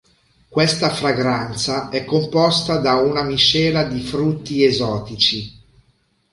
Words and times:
Questa 0.49 0.89
fragranza 0.95 1.89
è 1.89 2.05
composta 2.05 2.77
da 2.77 2.95
una 2.95 3.21
miscela 3.21 3.83
di 3.83 3.99
frutti 4.01 4.63
esotici. 4.63 5.61